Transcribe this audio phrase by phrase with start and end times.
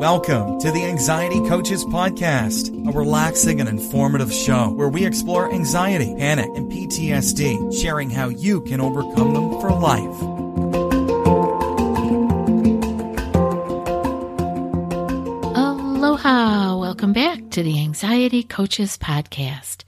[0.00, 6.14] Welcome to the Anxiety Coaches Podcast, a relaxing and informative show where we explore anxiety,
[6.16, 10.22] panic, and PTSD, sharing how you can overcome them for life.
[15.54, 16.78] Aloha!
[16.78, 19.84] Welcome back to the Anxiety Coaches Podcast.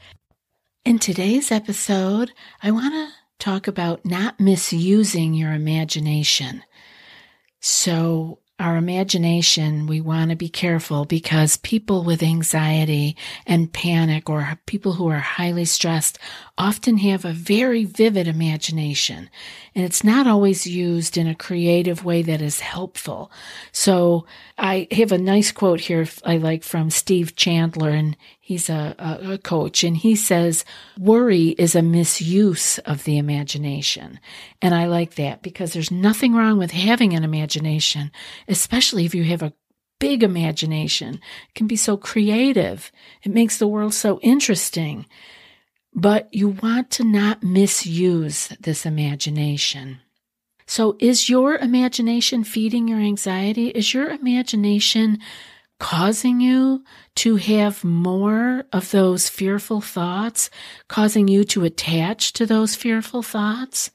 [0.85, 3.09] In today's episode, I want to
[3.43, 6.65] talk about not misusing your imagination.
[7.61, 14.59] So, our imagination, we want to be careful because people with anxiety and panic or
[14.67, 16.19] people who are highly stressed
[16.57, 19.29] often have a very vivid imagination
[19.75, 23.31] and it's not always used in a creative way that is helpful.
[23.73, 24.27] So
[24.59, 28.17] I have a nice quote here I like from Steve Chandler and
[28.53, 30.65] he's a, a, coach and he says,
[30.99, 34.21] worry is a misuse of the imagination.
[34.61, 38.13] And I like that because there's nothing wrong with having an imagination,
[38.47, 39.55] especially if you have a
[39.99, 41.15] big imagination.
[41.15, 42.93] It can be so creative.
[43.23, 45.07] It makes the world so interesting.
[45.95, 50.01] But you want to not misuse this imagination.
[50.67, 53.69] So, is your imagination feeding your anxiety?
[53.69, 55.19] Is your imagination
[55.83, 56.85] causing you
[57.17, 60.49] to have more of those fearful thoughts,
[60.87, 63.91] causing you to attach to those fearful thoughts?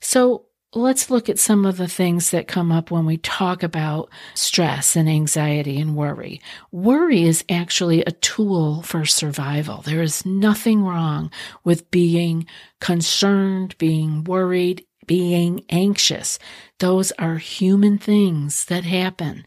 [0.00, 4.08] So, let's look at some of the things that come up when we talk about
[4.32, 6.40] stress and anxiety and worry.
[6.72, 9.82] Worry is actually a tool for survival.
[9.82, 11.30] There is nothing wrong
[11.62, 12.46] with being
[12.80, 16.38] concerned, being worried, being anxious.
[16.78, 19.44] Those are human things that happen.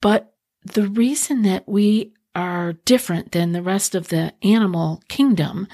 [0.00, 0.33] But
[0.64, 5.68] the reason that we are different than the rest of the animal kingdom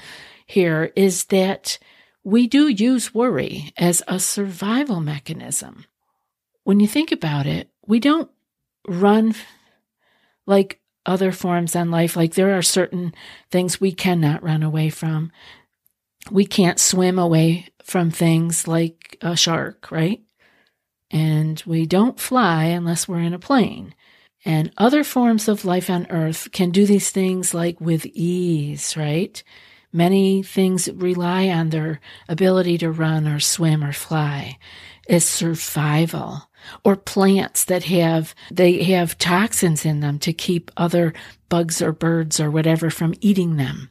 [0.45, 1.79] here is that
[2.23, 5.85] we do use worry as a survival mechanism.
[6.63, 8.29] When you think about it, we don't
[8.87, 9.33] run
[10.45, 12.15] like other forms on life.
[12.15, 13.13] Like there are certain
[13.49, 15.31] things we cannot run away from.
[16.29, 20.21] We can't swim away from things like a shark, right?
[21.09, 23.95] And we don't fly unless we're in a plane.
[24.43, 29.41] And other forms of life on earth can do these things like with ease, right?
[29.93, 34.57] Many things rely on their ability to run or swim or fly
[35.07, 36.49] is survival
[36.85, 41.13] or plants that have they have toxins in them to keep other
[41.49, 43.89] bugs or birds or whatever from eating them.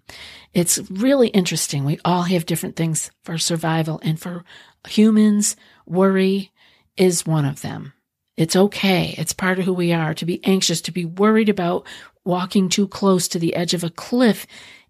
[0.55, 1.85] It's really interesting.
[1.85, 4.45] We all have different things for survival and for
[4.89, 6.53] humans, worry
[6.97, 7.93] is one of them.
[8.41, 9.15] It's okay.
[9.19, 11.87] It's part of who we are to be anxious, to be worried about
[12.25, 14.47] walking too close to the edge of a cliff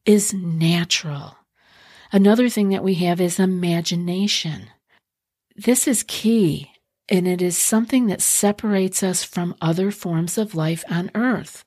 [0.06, 1.36] is natural.
[2.12, 4.70] Another thing that we have is imagination.
[5.56, 6.70] This is key,
[7.08, 11.64] and it is something that separates us from other forms of life on earth.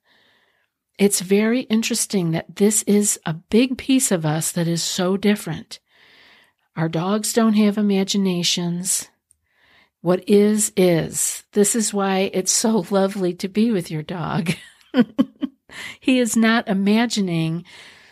[0.98, 5.82] It's very interesting that this is a big piece of us that is so different.
[6.78, 9.10] Our dogs don't have imaginations.
[10.04, 11.46] What is, is.
[11.54, 14.52] This is why it's so lovely to be with your dog.
[16.02, 17.64] he is not imagining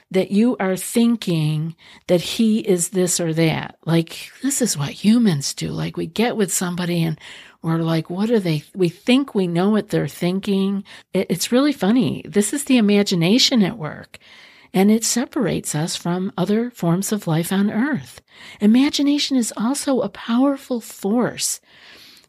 [0.09, 1.75] that you are thinking
[2.07, 3.75] that he is this or that.
[3.85, 5.67] Like, this is what humans do.
[5.67, 7.19] Like, we get with somebody and
[7.61, 8.63] we're like, what are they?
[8.73, 10.85] We think we know what they're thinking.
[11.13, 12.23] It's really funny.
[12.25, 14.17] This is the imagination at work.
[14.73, 18.21] And it separates us from other forms of life on earth.
[18.59, 21.59] Imagination is also a powerful force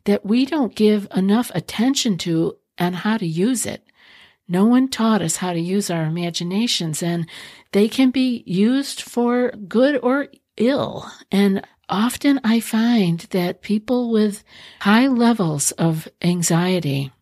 [0.05, 3.85] that we don't give enough attention to and how to use it.
[4.49, 7.29] No one taught us how to use our imaginations, and
[7.71, 11.11] they can be used for good or ill.
[11.31, 14.43] And often I find that people with
[14.81, 17.13] high levels of anxiety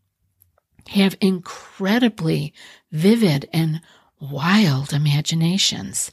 [0.88, 2.55] have incredibly
[2.90, 3.81] vivid and
[4.20, 6.12] wild imaginations.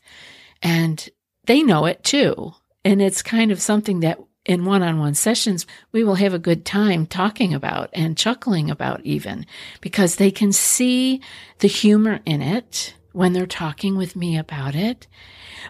[0.63, 1.09] And
[1.45, 2.53] they know it too.
[2.85, 6.39] And it's kind of something that in one on one sessions, we will have a
[6.39, 9.45] good time talking about and chuckling about, even
[9.81, 11.21] because they can see
[11.59, 15.07] the humor in it when they're talking with me about it.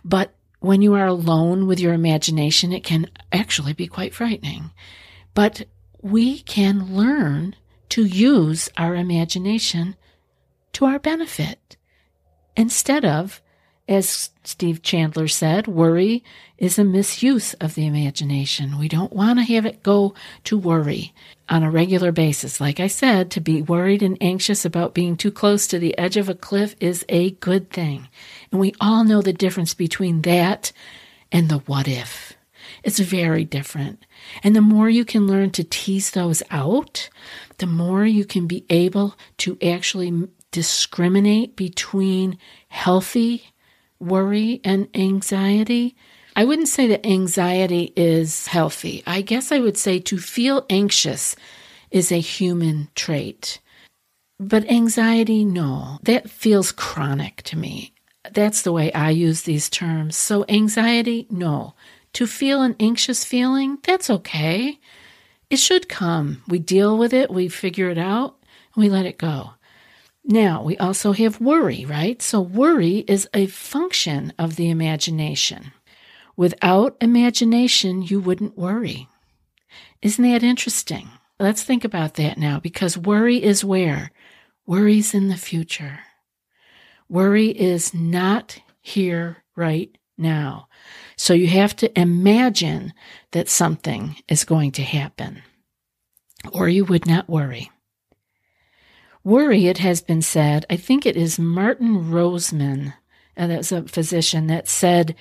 [0.05, 4.71] But when you are alone with your imagination, it can actually be quite frightening
[5.33, 5.67] But
[6.01, 7.55] we can learn
[7.89, 9.95] to use our imagination
[10.73, 11.76] to our benefit
[12.57, 13.41] instead of,
[13.87, 16.21] as Steve Chandler said, worry
[16.57, 18.77] is a misuse of the imagination.
[18.77, 20.13] We don't want to have it go
[20.43, 21.13] to worry
[21.47, 22.59] on a regular basis.
[22.59, 26.17] Like I said, to be worried and anxious about being too close to the edge
[26.17, 28.09] of a cliff is a good thing.
[28.51, 30.73] And we all know the difference between that
[31.31, 32.33] and the what if.
[32.83, 34.05] It's very different.
[34.43, 37.09] And the more you can learn to tease those out,
[37.59, 42.37] the more you can be able to actually discriminate between
[42.69, 43.53] healthy
[43.99, 45.95] worry and anxiety.
[46.35, 49.03] I wouldn't say that anxiety is healthy.
[49.07, 51.35] I guess I would say to feel anxious
[51.89, 53.59] is a human trait.
[54.39, 57.93] But anxiety, no, that feels chronic to me.
[58.31, 60.15] That's the way I use these terms.
[60.15, 61.73] So, anxiety, no.
[62.13, 64.79] To feel an anxious feeling, that's okay.
[65.49, 66.43] It should come.
[66.47, 68.35] We deal with it, we figure it out,
[68.75, 69.51] and we let it go.
[70.29, 72.21] Now, we also have worry, right?
[72.21, 75.71] So, worry is a function of the imagination.
[76.35, 79.07] Without imagination, you wouldn't worry.
[80.01, 81.07] Isn't that interesting?
[81.39, 84.11] Let's think about that now because worry is where?
[84.65, 85.99] Worry's in the future.
[87.07, 90.67] Worry is not here right now.
[91.15, 92.93] So you have to imagine
[93.31, 95.41] that something is going to happen,
[96.51, 97.71] or you would not worry.
[99.27, 102.93] Worry, it has been said, I think it is Martin Rossman,
[103.35, 105.15] and that's a physician, that said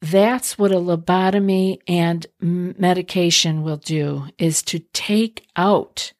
[0.00, 6.12] that's what a lobotomy and medication will do is to take out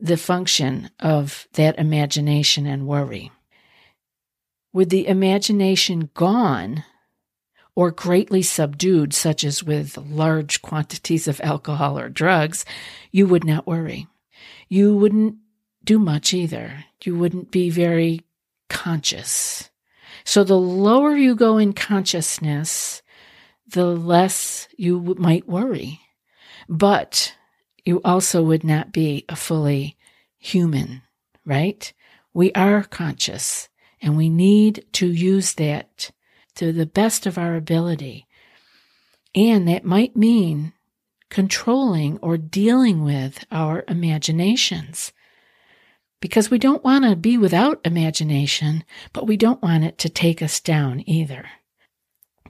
[0.00, 3.30] the function of that imagination and worry.
[4.72, 6.84] With the imagination gone
[7.76, 12.64] or greatly subdued, such as with large quantities of alcohol or drugs,
[13.12, 14.06] you would not worry.
[14.70, 15.36] You wouldn't
[15.88, 16.84] do much either.
[17.02, 18.20] You wouldn't be very
[18.68, 19.70] conscious.
[20.22, 23.00] So the lower you go in consciousness,
[23.66, 26.00] the less you might worry.
[26.68, 27.34] But
[27.86, 29.96] you also would not be a fully
[30.36, 31.00] human,
[31.46, 31.90] right?
[32.34, 33.70] We are conscious
[34.02, 36.10] and we need to use that
[36.56, 38.26] to the best of our ability.
[39.34, 40.74] And that might mean
[41.30, 45.14] controlling or dealing with our imaginations
[46.20, 50.42] because we don't want to be without imagination, but we don't want it to take
[50.42, 51.46] us down either.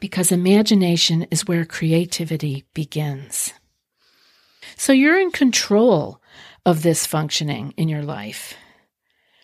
[0.00, 3.52] Because imagination is where creativity begins.
[4.76, 6.22] So you're in control
[6.64, 8.54] of this functioning in your life.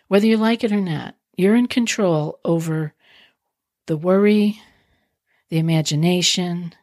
[0.09, 2.95] Whether you like it or not, you're in control over
[3.87, 4.61] the worry,
[5.51, 6.75] the imagination.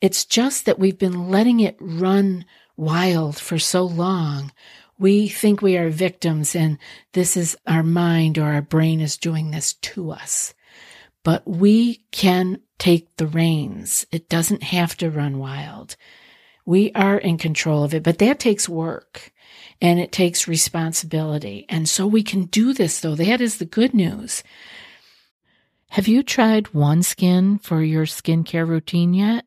[0.00, 2.44] It's just that we've been letting it run
[2.76, 4.52] wild for so long
[4.98, 6.78] we think we are victims and
[7.12, 10.54] this is our mind or our brain is doing this to us.
[11.24, 14.06] But we can take the reins.
[14.10, 15.96] It doesn't have to run wild.
[16.64, 19.32] We are in control of it, but that takes work
[19.80, 21.64] and it takes responsibility.
[21.68, 23.14] And so we can do this though.
[23.14, 24.42] That is the good news.
[25.90, 29.46] Have you tried OneSkin for your skincare routine yet?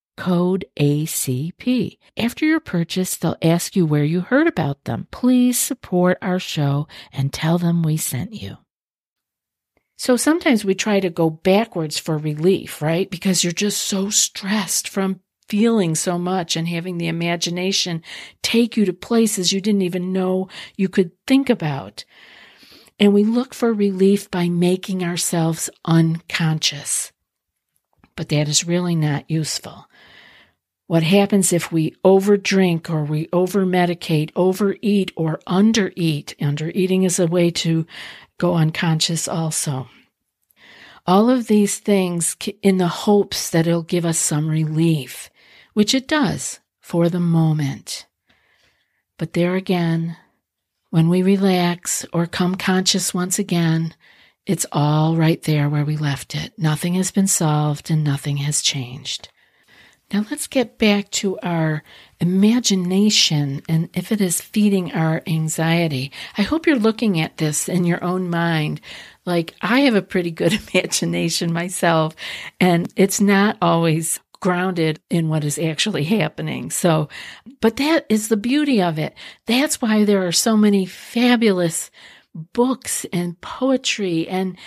[0.17, 1.97] code ACP.
[2.17, 5.07] After your purchase, they'll ask you where you heard about them.
[5.11, 8.57] Please support our show and tell them we sent you.
[9.97, 13.09] So sometimes we try to go backwards for relief, right?
[13.09, 18.01] Because you're just so stressed from feeling so much and having the imagination
[18.41, 22.03] take you to places you didn't even know you could think about.
[22.99, 27.11] And we look for relief by making ourselves unconscious.
[28.15, 29.87] But that is really not useful.
[30.91, 36.35] What happens if we overdrink or we overmedicate, overeat, or undereat?
[36.35, 37.87] Undereating is a way to
[38.37, 39.87] go unconscious also.
[41.07, 45.29] All of these things in the hopes that it'll give us some relief
[45.71, 48.05] which it does for the moment.
[49.17, 50.17] But there again,
[50.89, 53.95] when we relax or come conscious once again,
[54.45, 56.51] it's all right there where we left it.
[56.57, 59.29] Nothing has been solved and nothing has changed.
[60.13, 61.83] Now let's get back to our
[62.19, 66.11] imagination and if it is feeding our anxiety.
[66.37, 68.81] I hope you're looking at this in your own mind.
[69.25, 72.15] Like I have a pretty good imagination myself
[72.59, 76.71] and it's not always grounded in what is actually happening.
[76.71, 77.07] So,
[77.61, 79.13] but that is the beauty of it.
[79.45, 81.89] That's why there are so many fabulous
[82.33, 84.57] books and poetry and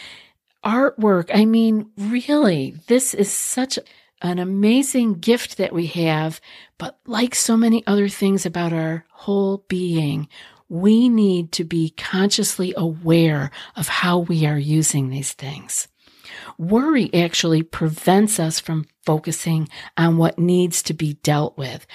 [0.64, 1.30] artwork.
[1.34, 3.78] I mean, really, this is such
[4.22, 6.40] an amazing gift that we have.
[6.78, 10.28] But like so many other things about our whole being,
[10.68, 15.88] we need to be consciously aware of how we are using these things.
[16.58, 21.86] Worry actually prevents us from focusing on what needs to be dealt with.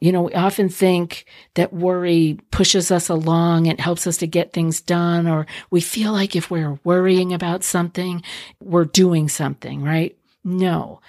[0.00, 4.52] You know, we often think that worry pushes us along and helps us to get
[4.52, 8.22] things done, or we feel like if we're worrying about something,
[8.60, 10.16] we're doing something, right?
[10.44, 11.00] No.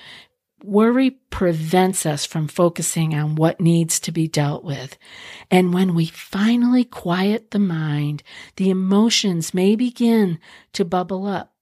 [0.63, 4.97] Worry prevents us from focusing on what needs to be dealt with.
[5.51, 8.23] And when we finally quiet the mind,
[8.55, 10.39] the emotions may begin
[10.73, 11.53] to bubble up.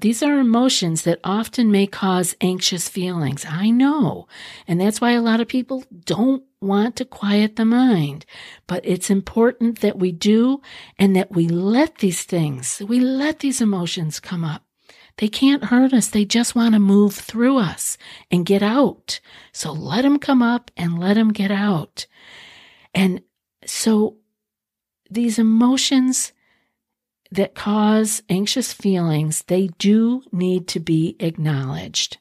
[0.00, 3.44] These are emotions that often may cause anxious feelings.
[3.48, 4.28] I know.
[4.68, 8.24] And that's why a lot of people don't want to quiet the mind.
[8.68, 10.60] But it's important that we do
[10.98, 14.62] and that we let these things, we let these emotions come up.
[15.18, 16.08] They can't hurt us.
[16.08, 17.98] They just want to move through us
[18.30, 19.20] and get out.
[19.52, 22.06] So let them come up and let them get out.
[22.94, 23.22] And
[23.66, 24.16] so
[25.10, 26.32] these emotions,
[27.30, 32.18] that cause anxious feelings, they do need to be acknowledged.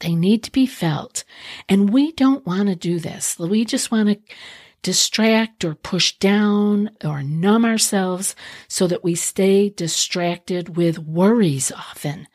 [0.00, 1.24] They need to be felt.
[1.68, 3.38] And we don't want to do this.
[3.38, 4.34] We just want to
[4.84, 8.36] distract or push down or numb ourselves
[8.68, 12.28] so that we stay distracted with worries often,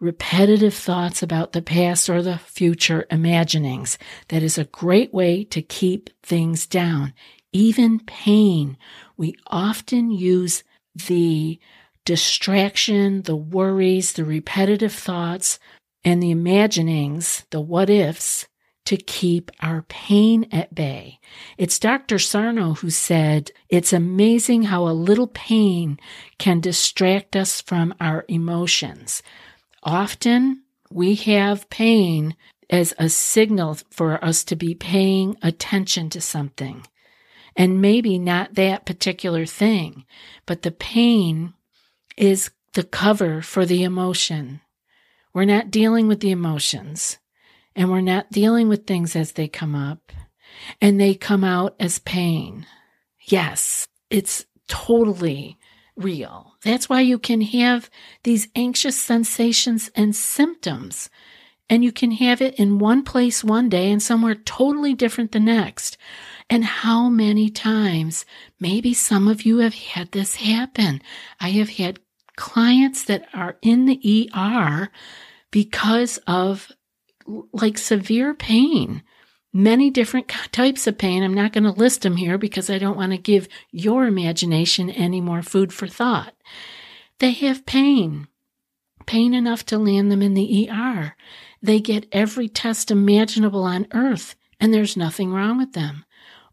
[0.00, 3.98] repetitive thoughts about the past or the future imaginings.
[4.28, 7.12] That is a great way to keep things down.
[7.52, 8.78] Even pain.
[9.16, 10.62] We often use
[10.94, 11.58] the
[12.04, 15.58] distraction, the worries, the repetitive thoughts,
[16.04, 18.46] and the imaginings, the what ifs,
[18.86, 21.20] to keep our pain at bay.
[21.58, 22.18] It's Dr.
[22.18, 25.98] Sarno who said, It's amazing how a little pain
[26.38, 29.22] can distract us from our emotions.
[29.82, 32.36] Often we have pain
[32.70, 36.84] as a signal for us to be paying attention to something
[37.56, 40.04] and maybe not that particular thing,
[40.44, 41.54] but the pain
[42.16, 44.60] is the cover for the emotion.
[45.32, 47.18] We're not dealing with the emotions
[47.76, 50.10] and we're not dealing with things as they come up
[50.80, 52.66] and they come out as pain.
[53.20, 55.58] Yes, it's totally
[55.96, 56.54] real.
[56.62, 57.90] That's why you can have
[58.24, 61.10] these anxious sensations and symptoms.
[61.68, 65.40] And you can have it in one place one day and somewhere totally different the
[65.40, 65.98] next.
[66.48, 68.24] And how many times,
[68.60, 71.02] maybe some of you have had this happen.
[71.40, 71.98] I have had
[72.36, 74.90] clients that are in the ER
[75.50, 76.70] because of
[77.52, 79.02] like severe pain,
[79.52, 81.22] many different types of pain.
[81.22, 84.90] I'm not going to list them here because I don't want to give your imagination
[84.90, 86.34] any more food for thought.
[87.18, 88.28] They have pain,
[89.06, 91.16] pain enough to land them in the ER.
[91.62, 96.04] They get every test imaginable on earth and there's nothing wrong with them.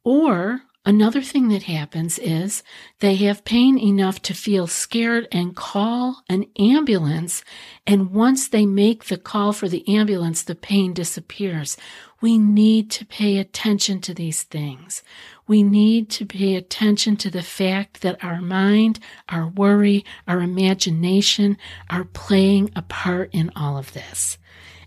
[0.03, 2.63] Or another thing that happens is
[2.99, 7.43] they have pain enough to feel scared and call an ambulance.
[7.87, 11.77] And once they make the call for the ambulance, the pain disappears.
[12.21, 15.03] We need to pay attention to these things.
[15.47, 21.57] We need to pay attention to the fact that our mind, our worry, our imagination
[21.89, 24.37] are playing a part in all of this.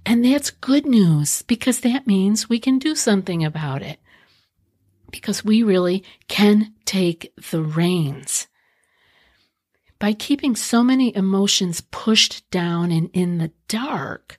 [0.07, 3.99] And that's good news because that means we can do something about it
[5.11, 8.47] because we really can take the reins.
[9.99, 14.39] by keeping so many emotions pushed down and in the dark,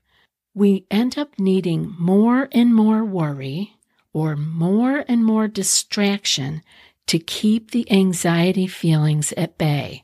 [0.54, 3.74] we end up needing more and more worry
[4.14, 6.62] or more and more distraction
[7.08, 10.04] to keep the anxiety feelings at bay.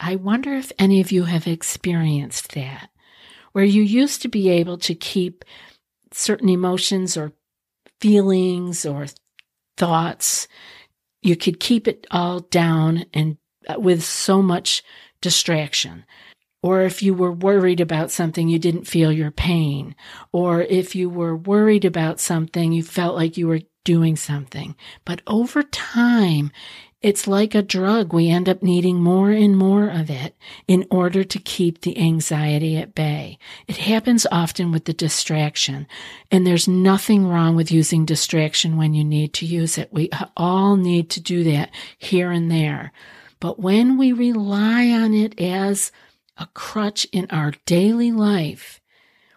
[0.00, 2.90] I wonder if any of you have experienced that,
[3.52, 5.44] where you used to be able to keep
[6.12, 7.32] certain emotions or
[8.00, 9.06] feelings or
[9.76, 10.48] thoughts,
[11.22, 13.38] you could keep it all down and
[13.68, 14.82] uh, with so much
[15.20, 16.04] distraction.
[16.62, 19.94] Or if you were worried about something, you didn't feel your pain.
[20.32, 24.74] Or if you were worried about something, you felt like you were doing something.
[25.04, 26.50] But over time,
[27.04, 28.14] it's like a drug.
[28.14, 30.34] We end up needing more and more of it
[30.66, 33.38] in order to keep the anxiety at bay.
[33.68, 35.86] It happens often with the distraction,
[36.30, 39.92] and there's nothing wrong with using distraction when you need to use it.
[39.92, 42.90] We all need to do that here and there.
[43.38, 45.92] But when we rely on it as
[46.38, 48.80] a crutch in our daily life,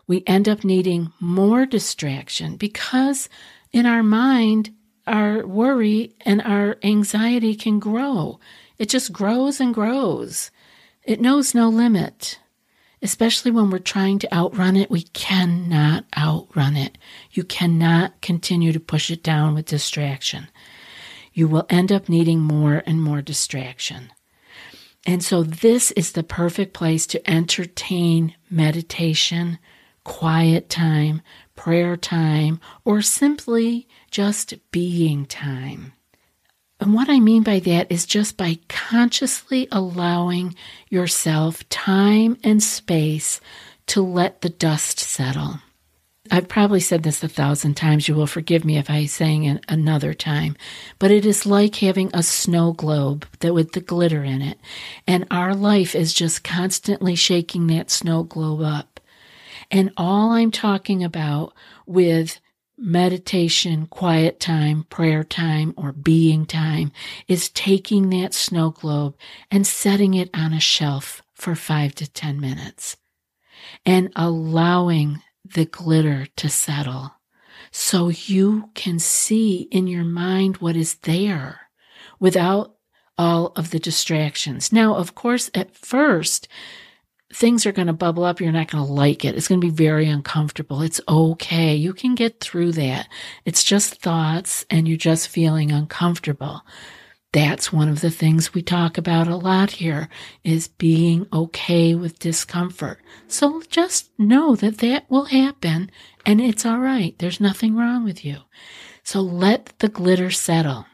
[0.08, 3.28] we end up needing more distraction because
[3.74, 4.74] in our mind,
[5.08, 8.40] our worry and our anxiety can grow.
[8.78, 10.52] It just grows and grows.
[11.04, 12.40] It knows no limit.
[13.02, 16.98] Especially when we're trying to outrun it, we cannot outrun it.
[17.32, 20.48] You cannot continue to push it down with distraction.
[21.34, 24.12] You will end up needing more and more distraction.
[25.06, 29.60] And so, this is the perfect place to entertain meditation,
[30.04, 31.22] quiet time,
[31.58, 35.92] prayer time, or simply just being time.
[36.80, 40.56] And what I mean by that is just by consciously allowing
[40.90, 43.42] yourself time and space
[43.88, 45.60] to let the dust settle.
[46.30, 48.08] I've probably said this a thousand times.
[48.08, 50.58] You will forgive me if I say it another time.
[51.00, 54.60] But it is like having a snow globe that with the glitter in it.
[55.08, 58.97] And our life is just constantly shaking that snow globe up.
[59.70, 61.54] And all I'm talking about
[61.86, 62.40] with
[62.78, 66.92] meditation, quiet time, prayer time, or being time
[67.28, 69.16] is taking that snow globe
[69.50, 72.98] and setting it on a shelf for five to 10 minutes
[73.86, 77.14] and allowing the glitter to settle
[77.72, 81.70] so you can see in your mind what is there
[82.20, 82.76] without
[83.18, 84.72] all of the distractions.
[84.72, 86.48] Now, of course, at first,
[87.34, 88.40] things are going to bubble up.
[88.40, 89.36] You're not going to like it.
[89.36, 90.82] It's going to be very uncomfortable.
[90.82, 91.76] It's okay.
[91.76, 93.08] You can get through that.
[93.46, 96.62] It's just thoughts and you're just feeling uncomfortable.
[97.34, 100.08] That's one of the things we talk about a lot here
[100.44, 103.00] is being okay with discomfort.
[103.28, 105.92] So just know that that will happen
[106.26, 107.18] and it's all right.
[107.20, 108.38] There's nothing wrong with you.
[109.04, 110.86] So let the glitter settle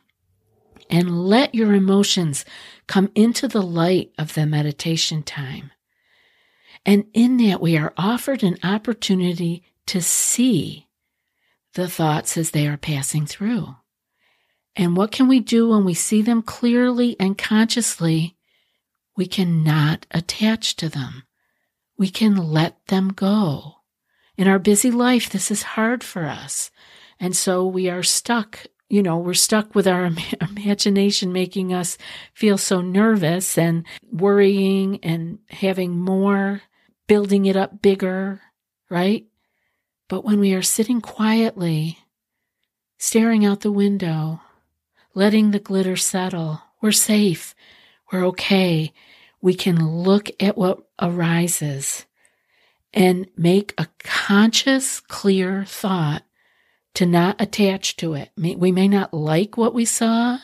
[0.90, 2.46] and let your emotions
[2.88, 5.72] come into the light of the meditation time.
[6.86, 10.88] And in that, we are offered an opportunity to see
[11.74, 13.76] the thoughts as they are passing through.
[14.76, 18.36] And what can we do when we see them clearly and consciously?
[19.16, 21.24] We cannot attach to them.
[21.98, 23.76] We can let them go.
[24.36, 26.72] In our busy life, this is hard for us.
[27.20, 30.10] And so we are stuck, you know, we're stuck with our
[30.42, 31.98] imagination making us
[32.34, 36.62] feel so nervous and worrying and having more
[37.08, 38.42] building it up bigger,
[38.90, 39.26] right?
[40.08, 42.00] But when we are sitting quietly,
[42.98, 44.42] staring out the window,
[45.14, 47.56] letting the glitter settle, we're safe,
[48.12, 48.94] we're okay.
[49.42, 52.06] We can look at what arises
[52.94, 56.24] and make a conscious, clear thought
[56.94, 58.30] to not attach to it.
[58.38, 60.38] We may not like what we saw,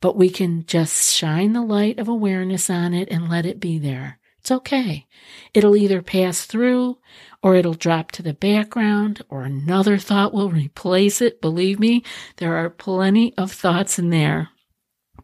[0.00, 3.78] but we can just shine the light of awareness on it and let it be
[3.78, 4.19] there.
[4.40, 5.06] It's okay.
[5.52, 6.98] It'll either pass through
[7.42, 11.42] or it'll drop to the background or another thought will replace it.
[11.42, 12.02] Believe me,
[12.38, 14.48] there are plenty of thoughts in there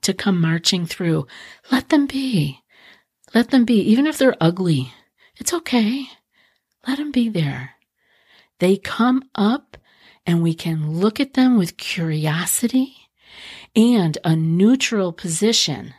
[0.03, 1.27] to come marching through.
[1.73, 2.61] Let them be.
[3.35, 3.81] Let them be.
[3.81, 4.93] Even if they're ugly,
[5.37, 6.05] it's okay.
[6.87, 7.71] Let them be there.
[8.59, 9.79] They come up
[10.27, 12.95] and we can look at them with curiosity
[13.75, 15.95] and a neutral position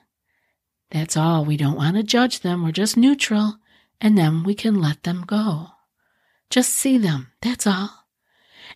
[0.91, 1.43] that's all.
[1.45, 2.63] We don't want to judge them.
[2.63, 3.58] We're just neutral.
[4.00, 5.67] And then we can let them go.
[6.50, 7.32] Just see them.
[7.41, 8.06] That's all.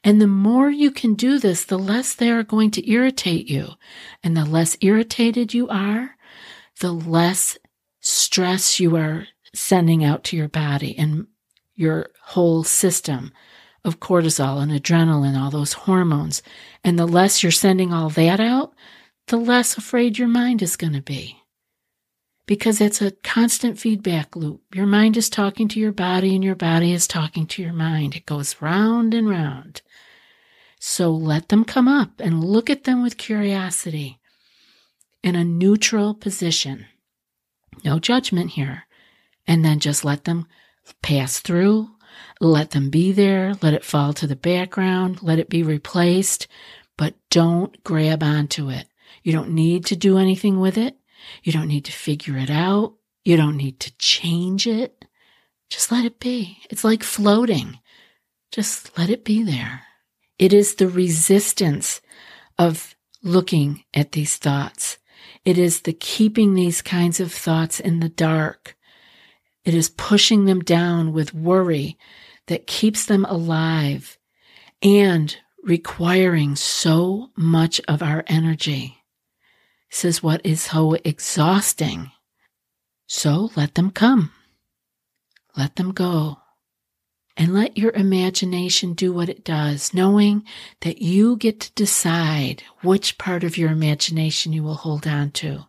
[0.03, 3.69] And the more you can do this, the less they are going to irritate you.
[4.23, 6.15] And the less irritated you are,
[6.79, 7.57] the less
[7.99, 11.27] stress you are sending out to your body and
[11.75, 13.31] your whole system
[13.83, 16.41] of cortisol and adrenaline, all those hormones.
[16.83, 18.73] And the less you're sending all that out,
[19.27, 21.40] the less afraid your mind is going to be.
[22.45, 24.61] Because it's a constant feedback loop.
[24.73, 28.15] Your mind is talking to your body and your body is talking to your mind.
[28.15, 29.81] It goes round and round.
[30.79, 34.19] So let them come up and look at them with curiosity
[35.23, 36.87] in a neutral position.
[37.83, 38.83] No judgment here.
[39.47, 40.47] And then just let them
[41.01, 41.89] pass through,
[42.39, 46.47] let them be there, let it fall to the background, let it be replaced,
[46.97, 48.87] but don't grab onto it.
[49.23, 50.97] You don't need to do anything with it.
[51.43, 52.95] You don't need to figure it out.
[53.23, 55.05] You don't need to change it.
[55.69, 56.57] Just let it be.
[56.69, 57.79] It's like floating.
[58.51, 59.83] Just let it be there.
[60.37, 62.01] It is the resistance
[62.57, 64.97] of looking at these thoughts.
[65.45, 68.75] It is the keeping these kinds of thoughts in the dark.
[69.63, 71.97] It is pushing them down with worry
[72.47, 74.17] that keeps them alive
[74.81, 79.00] and requiring so much of our energy.
[79.91, 82.11] This is what is so exhausting.
[83.07, 84.31] So let them come.
[85.57, 86.37] Let them go.
[87.35, 90.43] And let your imagination do what it does, knowing
[90.81, 95.65] that you get to decide which part of your imagination you will hold on to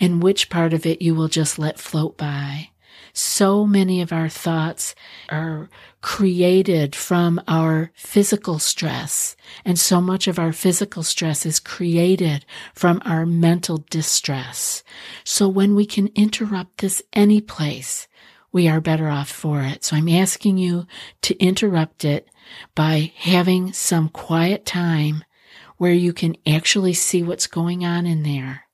[0.00, 2.71] and which part of it you will just let float by.
[3.14, 4.94] So many of our thoughts
[5.28, 5.68] are
[6.00, 13.02] created from our physical stress, and so much of our physical stress is created from
[13.04, 14.82] our mental distress.
[15.24, 18.08] So when we can interrupt this any place,
[18.50, 19.84] we are better off for it.
[19.84, 20.86] So I'm asking you
[21.22, 22.28] to interrupt it
[22.74, 25.24] by having some quiet time
[25.76, 28.64] where you can actually see what's going on in there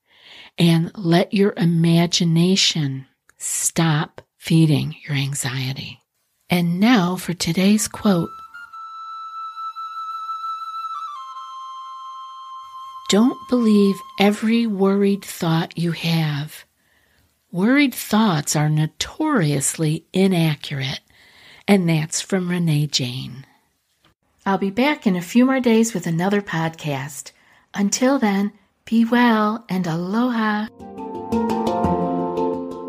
[0.57, 6.01] and let your imagination stop feeding your anxiety.
[6.49, 8.31] And now for today's quote.
[13.11, 16.65] Don't believe every worried thought you have.
[17.51, 21.01] Worried thoughts are notoriously inaccurate.
[21.67, 23.47] And that's from Renee Jain.
[24.45, 27.33] I'll be back in a few more days with another podcast.
[27.75, 28.53] Until then,
[28.85, 30.69] be well and aloha.